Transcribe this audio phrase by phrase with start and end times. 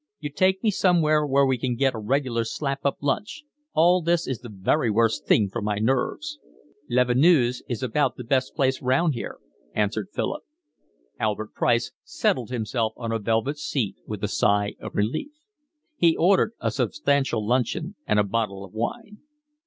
[0.19, 3.43] "You take me somewhere where we can get a regular slap up lunch.
[3.73, 6.39] All this is the very worst thing for my nerves."
[6.89, 9.37] "Lavenue's is about the best place round here,"
[9.75, 10.41] answered Philip.
[11.19, 15.33] Albert Price settled himself on a velvet seat with a sigh of relief.
[15.97, 19.19] He ordered a substantial luncheon and a bottle of wine.